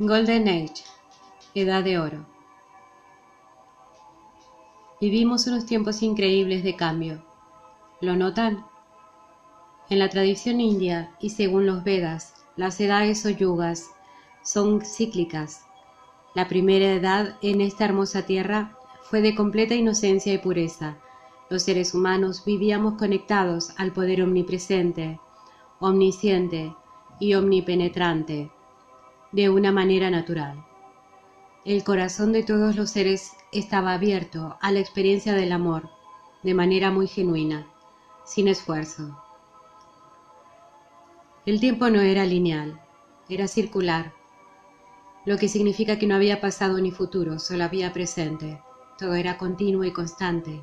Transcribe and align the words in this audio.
Golden 0.00 0.48
Age, 0.48 0.82
Edad 1.54 1.84
de 1.84 2.00
Oro. 2.00 2.26
Vivimos 5.00 5.46
unos 5.46 5.66
tiempos 5.66 6.02
increíbles 6.02 6.64
de 6.64 6.74
cambio. 6.74 7.24
¿Lo 8.00 8.16
notan? 8.16 8.66
En 9.88 10.00
la 10.00 10.08
tradición 10.08 10.60
india 10.60 11.14
y 11.20 11.30
según 11.30 11.66
los 11.66 11.84
Vedas, 11.84 12.44
las 12.56 12.80
edades 12.80 13.24
o 13.24 13.30
yugas 13.30 13.92
son 14.42 14.84
cíclicas. 14.84 15.64
La 16.34 16.48
primera 16.48 16.90
edad 16.90 17.36
en 17.40 17.60
esta 17.60 17.84
hermosa 17.84 18.22
tierra 18.22 18.76
fue 19.02 19.20
de 19.20 19.36
completa 19.36 19.76
inocencia 19.76 20.34
y 20.34 20.38
pureza. 20.38 20.96
Los 21.50 21.62
seres 21.62 21.94
humanos 21.94 22.44
vivíamos 22.44 22.94
conectados 22.94 23.70
al 23.76 23.92
poder 23.92 24.22
omnipresente, 24.22 25.20
omnisciente 25.78 26.74
y 27.20 27.34
omnipenetrante 27.34 28.50
de 29.34 29.50
una 29.50 29.72
manera 29.72 30.10
natural. 30.10 30.64
El 31.64 31.82
corazón 31.82 32.32
de 32.32 32.44
todos 32.44 32.76
los 32.76 32.90
seres 32.90 33.32
estaba 33.50 33.92
abierto 33.92 34.56
a 34.60 34.70
la 34.70 34.78
experiencia 34.78 35.32
del 35.32 35.50
amor 35.50 35.90
de 36.44 36.54
manera 36.54 36.92
muy 36.92 37.08
genuina, 37.08 37.66
sin 38.24 38.46
esfuerzo. 38.46 39.20
El 41.46 41.58
tiempo 41.58 41.90
no 41.90 42.00
era 42.00 42.24
lineal, 42.24 42.80
era 43.28 43.48
circular, 43.48 44.12
lo 45.24 45.36
que 45.36 45.48
significa 45.48 45.98
que 45.98 46.06
no 46.06 46.14
había 46.14 46.40
pasado 46.40 46.78
ni 46.80 46.92
futuro, 46.92 47.40
solo 47.40 47.64
había 47.64 47.92
presente. 47.92 48.62
Todo 48.98 49.14
era 49.14 49.36
continuo 49.36 49.82
y 49.82 49.92
constante, 49.92 50.62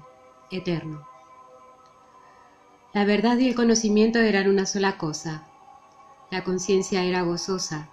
eterno. 0.50 1.06
La 2.94 3.04
verdad 3.04 3.38
y 3.38 3.50
el 3.50 3.56
conocimiento 3.56 4.20
eran 4.20 4.48
una 4.48 4.66
sola 4.66 4.98
cosa. 4.98 5.46
La 6.30 6.46
conciencia 6.46 7.04
era 7.04 7.24
gozosa, 7.24 7.90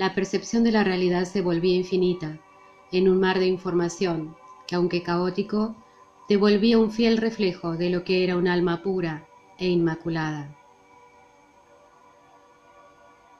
la 0.00 0.14
percepción 0.14 0.64
de 0.64 0.72
la 0.72 0.82
realidad 0.82 1.26
se 1.26 1.42
volvía 1.42 1.76
infinita, 1.76 2.40
en 2.90 3.06
un 3.06 3.20
mar 3.20 3.38
de 3.38 3.44
información 3.44 4.34
que, 4.66 4.74
aunque 4.74 5.02
caótico, 5.02 5.76
devolvía 6.26 6.78
un 6.78 6.90
fiel 6.90 7.18
reflejo 7.18 7.76
de 7.76 7.90
lo 7.90 8.02
que 8.02 8.24
era 8.24 8.38
un 8.38 8.48
alma 8.48 8.80
pura 8.82 9.28
e 9.58 9.68
inmaculada. 9.68 10.56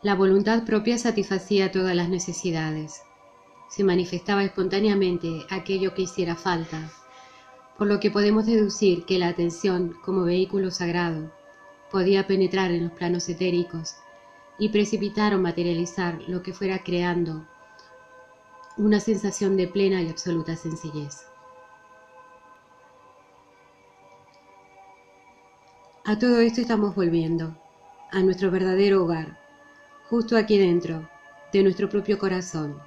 La 0.03 0.15
voluntad 0.15 0.67
propia 0.67 0.99
satisfacía 0.99 1.73
todas 1.73 1.97
las 1.97 2.11
necesidades. 2.11 3.01
Se 3.71 3.83
manifestaba 3.83 4.45
espontáneamente 4.45 5.47
aquello 5.49 5.95
que 5.95 6.03
hiciera 6.03 6.37
falta, 6.37 6.93
por 7.79 7.87
lo 7.87 8.01
que 8.01 8.11
podemos 8.11 8.45
deducir 8.45 9.07
que 9.07 9.19
la 9.19 9.29
atención, 9.29 9.97
como 10.05 10.25
vehículo 10.25 10.71
sagrado, 10.71 11.33
podía 11.91 12.27
penetrar 12.27 12.71
en 12.71 12.83
los 12.85 12.93
planos 12.93 13.27
etéricos 13.31 13.95
y 14.61 14.69
precipitar 14.69 15.35
o 15.35 15.39
materializar 15.39 16.21
lo 16.29 16.43
que 16.43 16.53
fuera 16.53 16.85
creando 16.85 17.47
una 18.77 19.01
sensación 19.01 19.57
de 19.57 19.67
plena 19.67 20.03
y 20.03 20.09
absoluta 20.09 20.55
sencillez. 20.55 21.27
A 26.05 26.19
todo 26.19 26.41
esto 26.41 26.61
estamos 26.61 26.95
volviendo, 26.95 27.57
a 28.13 28.21
nuestro 28.21 28.51
verdadero 28.51 29.05
hogar, 29.05 29.39
justo 30.09 30.37
aquí 30.37 30.59
dentro, 30.59 31.09
de 31.53 31.63
nuestro 31.63 31.89
propio 31.89 32.19
corazón. 32.19 32.79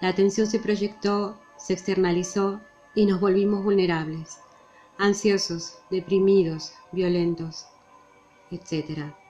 La 0.00 0.08
atención 0.08 0.48
se 0.48 0.58
proyectó, 0.58 1.38
se 1.56 1.74
externalizó 1.74 2.60
y 2.94 3.06
nos 3.06 3.20
volvimos 3.20 3.62
vulnerables, 3.62 4.40
ansiosos, 4.98 5.78
deprimidos, 5.90 6.72
violentos, 6.92 7.66
etc 8.50 9.21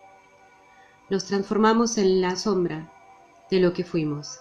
nos 1.10 1.24
transformamos 1.24 1.98
en 1.98 2.20
la 2.20 2.36
sombra 2.36 2.92
de 3.50 3.60
lo 3.60 3.72
que 3.72 3.84
fuimos. 3.84 4.40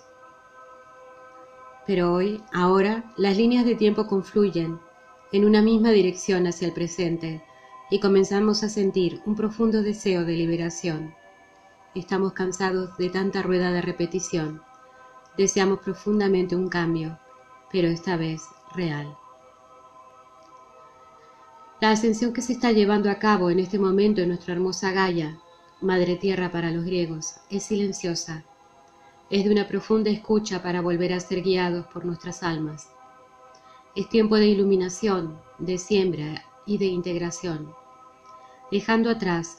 Pero 1.85 2.13
hoy, 2.13 2.41
ahora, 2.53 3.11
las 3.17 3.35
líneas 3.35 3.65
de 3.65 3.75
tiempo 3.75 4.07
confluyen 4.07 4.79
en 5.31 5.45
una 5.45 5.61
misma 5.61 5.91
dirección 5.91 6.47
hacia 6.47 6.67
el 6.67 6.73
presente 6.73 7.43
y 7.89 7.99
comenzamos 7.99 8.63
a 8.63 8.69
sentir 8.69 9.21
un 9.25 9.35
profundo 9.35 9.81
deseo 9.81 10.23
de 10.23 10.33
liberación. 10.33 11.13
Estamos 11.93 12.33
cansados 12.33 12.95
de 12.97 13.09
tanta 13.09 13.41
rueda 13.41 13.71
de 13.71 13.81
repetición. 13.81 14.61
Deseamos 15.37 15.79
profundamente 15.79 16.55
un 16.55 16.69
cambio, 16.69 17.19
pero 17.71 17.89
esta 17.89 18.15
vez 18.15 18.43
real. 18.73 19.17
La 21.81 21.91
ascensión 21.91 22.31
que 22.31 22.41
se 22.41 22.53
está 22.53 22.71
llevando 22.71 23.09
a 23.09 23.15
cabo 23.15 23.49
en 23.49 23.59
este 23.59 23.79
momento 23.79 24.21
en 24.21 24.29
nuestra 24.29 24.53
hermosa 24.53 24.91
Gaia 24.91 25.39
Madre 25.81 26.15
Tierra 26.15 26.51
para 26.51 26.69
los 26.69 26.85
griegos, 26.85 27.37
es 27.49 27.63
silenciosa. 27.63 28.43
Es 29.31 29.45
de 29.45 29.51
una 29.51 29.67
profunda 29.67 30.11
escucha 30.11 30.61
para 30.61 30.79
volver 30.79 31.11
a 31.11 31.19
ser 31.19 31.41
guiados 31.41 31.87
por 31.87 32.05
nuestras 32.05 32.43
almas. 32.43 32.91
Es 33.95 34.07
tiempo 34.07 34.35
de 34.35 34.45
iluminación, 34.45 35.41
de 35.57 35.79
siembra 35.79 36.45
y 36.67 36.77
de 36.77 36.85
integración, 36.85 37.73
dejando 38.69 39.09
atrás 39.09 39.57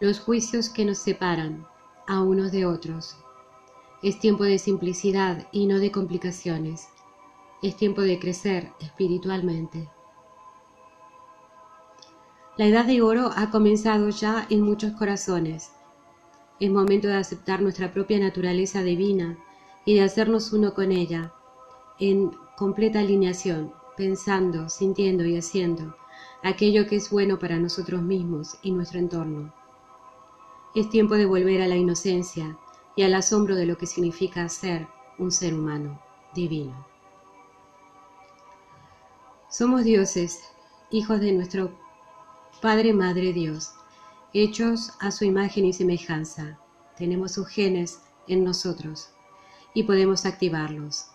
los 0.00 0.18
juicios 0.18 0.68
que 0.68 0.84
nos 0.84 0.98
separan 0.98 1.64
a 2.08 2.20
unos 2.20 2.50
de 2.50 2.66
otros. 2.66 3.16
Es 4.02 4.18
tiempo 4.18 4.42
de 4.42 4.58
simplicidad 4.58 5.46
y 5.52 5.66
no 5.66 5.78
de 5.78 5.92
complicaciones. 5.92 6.88
Es 7.62 7.76
tiempo 7.76 8.00
de 8.00 8.18
crecer 8.18 8.72
espiritualmente. 8.80 9.88
La 12.60 12.66
edad 12.66 12.84
de 12.84 13.00
oro 13.00 13.30
ha 13.36 13.50
comenzado 13.50 14.10
ya 14.10 14.46
en 14.50 14.60
muchos 14.60 14.92
corazones. 14.92 15.70
Es 16.60 16.70
momento 16.70 17.08
de 17.08 17.14
aceptar 17.14 17.62
nuestra 17.62 17.90
propia 17.90 18.18
naturaleza 18.18 18.82
divina 18.82 19.38
y 19.86 19.94
de 19.94 20.02
hacernos 20.02 20.52
uno 20.52 20.74
con 20.74 20.92
ella, 20.92 21.32
en 21.98 22.32
completa 22.58 22.98
alineación, 22.98 23.72
pensando, 23.96 24.68
sintiendo 24.68 25.24
y 25.24 25.38
haciendo 25.38 25.96
aquello 26.42 26.86
que 26.86 26.96
es 26.96 27.08
bueno 27.08 27.38
para 27.38 27.58
nosotros 27.58 28.02
mismos 28.02 28.58
y 28.60 28.72
nuestro 28.72 28.98
entorno. 28.98 29.54
Es 30.74 30.90
tiempo 30.90 31.14
de 31.14 31.24
volver 31.24 31.62
a 31.62 31.66
la 31.66 31.76
inocencia 31.76 32.58
y 32.94 33.04
al 33.04 33.14
asombro 33.14 33.56
de 33.56 33.64
lo 33.64 33.78
que 33.78 33.86
significa 33.86 34.46
ser 34.50 34.86
un 35.16 35.32
ser 35.32 35.54
humano 35.54 35.98
divino. 36.34 36.86
Somos 39.48 39.82
dioses, 39.82 40.42
hijos 40.90 41.22
de 41.22 41.32
nuestro 41.32 41.88
Padre, 42.60 42.92
Madre, 42.92 43.32
Dios, 43.32 43.72
hechos 44.34 44.92
a 45.00 45.10
su 45.10 45.24
imagen 45.24 45.64
y 45.64 45.72
semejanza. 45.72 46.58
Tenemos 46.94 47.32
sus 47.32 47.48
genes 47.48 48.02
en 48.28 48.44
nosotros 48.44 49.08
y 49.72 49.84
podemos 49.84 50.26
activarlos. 50.26 51.06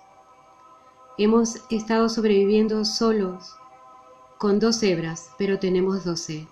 Hemos 1.20 1.62
estado 1.70 2.10
sobreviviendo 2.10 2.84
solos 2.84 3.56
con 4.40 4.60
dos 4.60 4.82
hebras, 4.82 5.30
pero 5.38 5.60
tenemos 5.60 6.04
doce. 6.04 6.48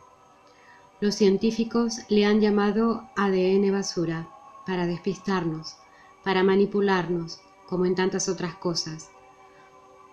Los 1.02 1.16
científicos 1.16 1.98
le 2.10 2.26
han 2.26 2.40
llamado 2.40 3.10
ADN 3.16 3.72
basura 3.72 4.30
para 4.68 4.86
despistarnos, 4.86 5.76
para 6.24 6.44
manipularnos, 6.44 7.42
como 7.68 7.88
en 7.88 7.96
tantas 7.96 8.30
otras 8.30 8.54
cosas. 8.58 9.10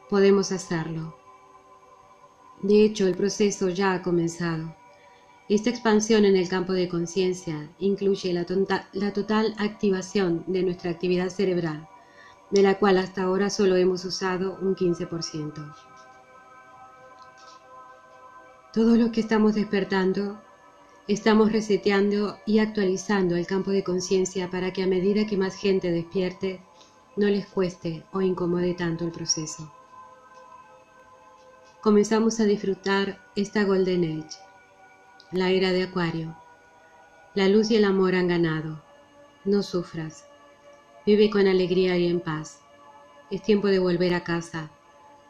Podemos 0.08 0.52
hacerlo. 0.52 1.19
De 2.62 2.84
hecho, 2.84 3.06
el 3.06 3.16
proceso 3.16 3.70
ya 3.70 3.94
ha 3.94 4.02
comenzado. 4.02 4.74
Esta 5.48 5.70
expansión 5.70 6.26
en 6.26 6.36
el 6.36 6.48
campo 6.48 6.74
de 6.74 6.88
conciencia 6.88 7.70
incluye 7.78 8.34
la, 8.34 8.44
total 9.12 9.54
activación 9.58 10.44
de 10.46 10.62
nuestra 10.62 10.90
actividad 10.90 11.30
cerebral, 11.30 11.88
de 12.50 12.62
la 12.62 12.78
cual 12.78 12.98
hasta 12.98 13.22
ahora 13.22 13.48
solo 13.48 13.76
hemos 13.76 14.04
usado 14.04 14.58
un 14.60 14.76
15%. 14.76 15.74
Todo 18.74 18.94
lo 18.96 19.10
que 19.10 19.20
estamos 19.20 19.54
despertando, 19.54 20.40
estamos 21.08 21.50
reseteando 21.52 22.38
y 22.44 22.58
actualizando 22.58 23.36
el 23.36 23.46
campo 23.46 23.70
de 23.70 23.82
conciencia 23.82 24.50
para 24.50 24.72
que 24.72 24.82
a 24.82 24.86
medida 24.86 25.26
que 25.26 25.38
más 25.38 25.56
gente 25.56 25.90
despierte, 25.90 26.60
no 27.16 27.26
les 27.26 27.46
cueste 27.46 28.04
o 28.12 28.20
incomode 28.20 28.74
tanto 28.74 29.04
el 29.04 29.10
proceso 29.12 29.72
comenzamos 31.80 32.40
a 32.40 32.44
disfrutar 32.44 33.18
esta 33.36 33.64
Golden 33.64 34.04
Age, 34.04 34.38
la 35.32 35.50
era 35.50 35.72
de 35.72 35.84
Acuario. 35.84 36.36
La 37.34 37.48
luz 37.48 37.70
y 37.70 37.76
el 37.76 37.84
amor 37.84 38.14
han 38.14 38.28
ganado. 38.28 38.82
No 39.44 39.62
sufras. 39.62 40.26
Vive 41.06 41.30
con 41.30 41.46
alegría 41.46 41.96
y 41.96 42.06
en 42.08 42.20
paz. 42.20 42.60
Es 43.30 43.42
tiempo 43.42 43.68
de 43.68 43.78
volver 43.78 44.12
a 44.12 44.24
casa, 44.24 44.70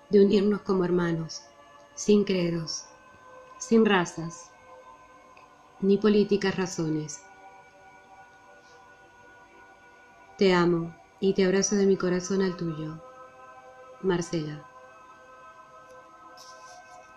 de 0.08 0.24
unirnos 0.24 0.62
como 0.62 0.84
hermanos, 0.84 1.42
sin 1.94 2.24
credos, 2.24 2.86
sin 3.58 3.84
razas, 3.84 4.50
ni 5.80 5.98
políticas 5.98 6.56
razones. 6.56 7.20
Te 10.36 10.52
amo 10.52 10.96
y 11.20 11.34
te 11.34 11.44
abrazo 11.44 11.76
de 11.76 11.86
mi 11.86 11.96
corazón 11.96 12.42
al 12.42 12.56
tuyo. 12.56 13.00
Marcela. 14.02 14.69